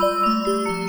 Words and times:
Música 0.00 0.83